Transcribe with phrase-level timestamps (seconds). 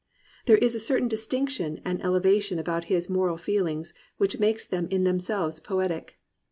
[0.47, 4.87] There is a certain distinction and ele vation about his moral feelings which makes them
[4.89, 6.19] in themselves poetic.